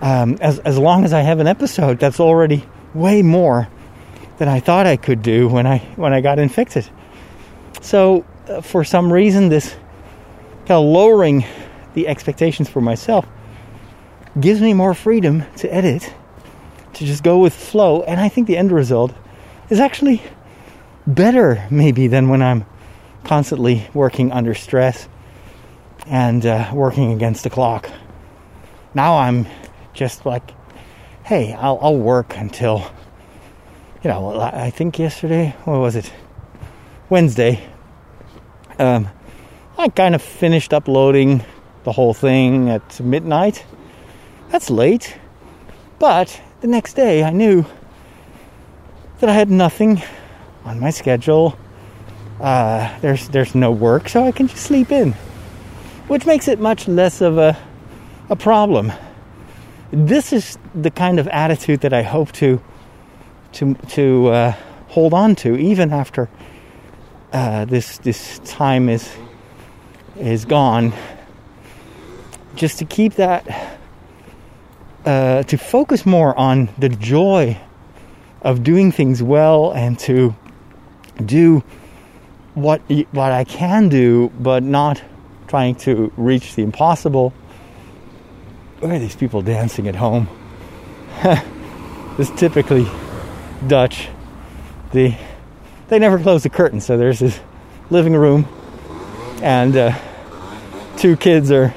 [0.00, 3.68] um, as, as long as I have an episode that's already way more
[4.38, 6.88] than I thought I could do when I when I got infected.
[7.80, 9.72] So uh, for some reason, this
[10.60, 11.44] kind of lowering
[11.94, 13.26] the expectations for myself
[14.40, 16.14] gives me more freedom to edit,
[16.94, 19.12] to just go with flow, and I think the end result
[19.70, 20.22] is actually
[21.06, 22.64] better maybe than when I'm
[23.24, 25.08] constantly working under stress
[26.06, 27.90] and uh, working against the clock.
[28.94, 29.46] Now I'm
[29.92, 30.50] just like,
[31.24, 32.90] hey, I'll, I'll work until
[34.02, 36.12] you know, I think yesterday, what was it?
[37.10, 37.66] Wednesday.
[38.78, 39.08] Um,
[39.76, 41.44] I kind of finished uploading
[41.84, 43.64] the whole thing at midnight.
[44.50, 45.16] That's late.
[45.98, 47.64] But the next day I knew
[49.18, 50.02] that I had nothing
[50.64, 51.58] on my schedule.
[52.40, 55.12] Uh, there's there's no work, so I can just sleep in,
[56.06, 57.58] which makes it much less of a
[58.30, 58.92] a problem.
[59.90, 62.60] This is the kind of attitude that I hope to
[63.52, 64.52] to to uh,
[64.88, 66.28] hold on to even after
[67.32, 69.10] uh, this this time is
[70.18, 70.92] is gone.
[72.54, 73.78] Just to keep that
[75.04, 77.56] uh, to focus more on the joy
[78.42, 80.34] of doing things well and to
[81.24, 81.62] do
[82.54, 82.80] what
[83.12, 85.02] what I can do, but not
[85.46, 87.32] trying to reach the impossible.
[88.80, 90.28] Look at these people dancing at home.
[92.16, 92.86] this typically
[93.66, 94.08] Dutch,
[94.92, 95.14] the
[95.88, 97.40] they never close the curtain, so there's this
[97.90, 98.46] living room,
[99.42, 99.98] and uh,
[100.96, 101.74] two kids are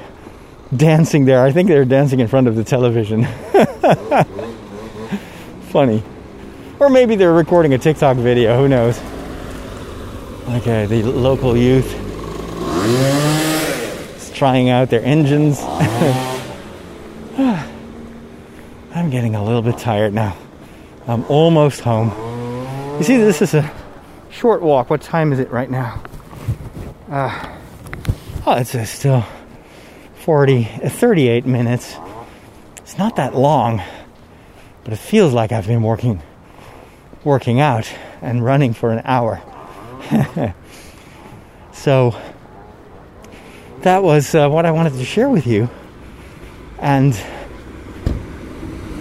[0.76, 1.42] dancing there.
[1.42, 3.24] I think they're dancing in front of the television.
[5.70, 6.02] Funny,
[6.78, 8.58] or maybe they're recording a TikTok video.
[8.58, 9.00] Who knows?
[10.60, 11.92] Okay, the local youth
[14.16, 15.58] is trying out their engines.
[18.94, 20.36] I'm getting a little bit tired now.
[21.06, 22.10] I'm almost home.
[22.98, 23.70] You see, this is a
[24.30, 24.88] short walk.
[24.88, 26.00] What time is it right now?
[27.10, 27.56] Uh,
[28.46, 29.24] oh, it's uh, still
[30.16, 31.96] 40, uh, 38 minutes.
[32.78, 33.82] It's not that long,
[34.84, 36.22] but it feels like I've been working,
[37.24, 39.42] working out and running for an hour.
[41.72, 42.16] so
[43.80, 45.68] that was uh, what I wanted to share with you,
[46.78, 47.20] and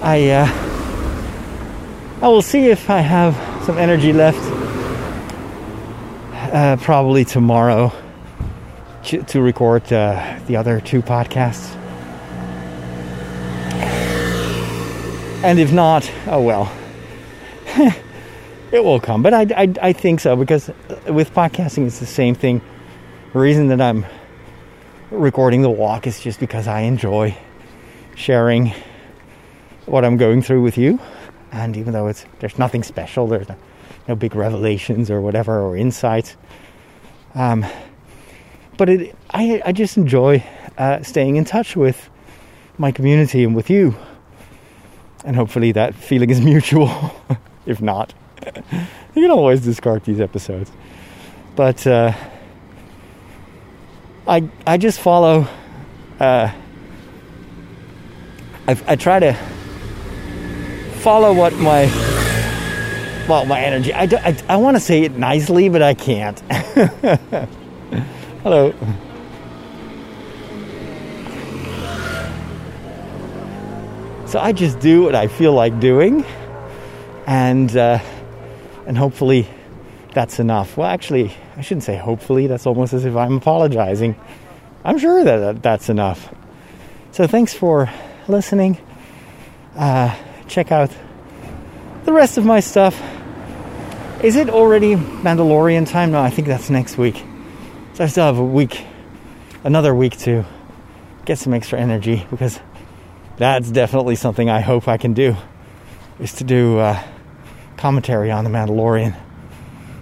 [0.02, 0.70] I.
[2.22, 3.34] I will see if I have
[3.66, 4.38] some energy left.
[6.54, 7.92] Uh, probably tomorrow
[9.06, 11.76] to, to record uh, the other two podcasts.
[15.44, 16.72] And if not, oh well.
[18.72, 19.24] it will come.
[19.24, 20.70] But I, I, I think so because
[21.08, 22.62] with podcasting, it's the same thing.
[23.34, 24.06] The reason that I'm
[25.10, 27.36] recording the walk is just because I enjoy
[28.14, 28.76] sharing
[29.88, 31.00] what I'm going through with you
[31.52, 33.56] and even though it's there's nothing special, there's no,
[34.08, 36.38] no big revelations or whatever or insights.
[37.36, 37.66] Um,
[38.78, 40.44] but it, I, I just enjoy
[40.78, 42.10] uh, staying in touch with
[42.78, 43.96] my community and with you.
[45.24, 46.90] And hopefully that feeling is mutual.
[47.66, 48.14] if not,
[48.46, 50.72] you can always discard these episodes.
[51.56, 52.14] But uh,
[54.28, 55.48] I I just follow.
[56.20, 56.52] Uh,
[58.68, 59.38] I, I try to
[61.02, 61.86] follow what my
[63.28, 63.92] well my energy.
[63.94, 66.40] I do, I, I want to say it nicely, but I can't.
[68.44, 68.74] Hello.
[74.28, 76.24] So I just do what I feel like doing,
[77.26, 78.00] and uh,
[78.86, 79.48] and hopefully
[80.14, 80.78] that's enough.
[80.78, 82.46] Well, actually, I shouldn't say hopefully.
[82.46, 84.16] That's almost as if I'm apologizing.
[84.86, 86.34] I'm sure that that's enough.
[87.12, 87.90] So thanks for
[88.28, 88.78] listening.
[89.76, 90.16] Uh,
[90.52, 90.92] check out
[92.04, 93.02] the rest of my stuff.
[94.22, 96.12] Is it already Mandalorian time?
[96.12, 97.24] No, I think that's next week.
[97.94, 98.86] So I still have a week,
[99.64, 100.46] another week to
[101.26, 102.60] get some extra energy because
[103.38, 105.36] that's definitely something I hope I can do.
[106.20, 107.02] Is to do uh,
[107.78, 109.16] commentary on the Mandalorian.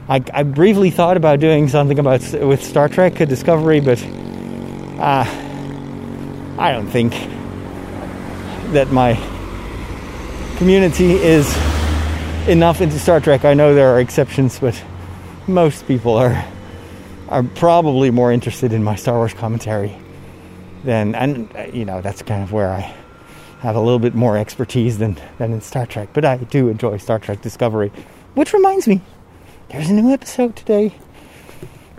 [0.10, 4.04] I, I, briefly thought about doing something about with Star Trek Discovery, but
[5.00, 5.24] uh,
[6.58, 7.14] I don't think
[8.74, 9.14] that my
[10.60, 11.48] community is
[12.50, 13.46] enough into Star Trek.
[13.46, 14.80] I know there are exceptions, but
[15.48, 16.46] most people are
[17.30, 19.96] are probably more interested in my Star Wars commentary
[20.84, 22.94] than, and you know that's kind of where I
[23.62, 26.10] have a little bit more expertise than than in Star Trek.
[26.12, 27.94] But I do enjoy Star Trek Discovery,
[28.34, 29.00] which reminds me,
[29.70, 30.94] there's a new episode today.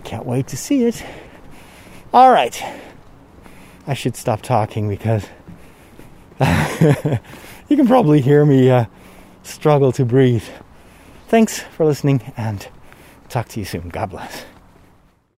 [0.03, 1.03] Can't wait to see it.
[2.13, 2.63] All right,
[3.87, 5.25] I should stop talking because.
[7.71, 8.83] you can probably hear me uh,
[9.43, 10.43] struggle to breathe.
[11.29, 12.67] Thanks for listening and
[13.29, 13.87] talk to you soon.
[13.87, 14.43] God bless.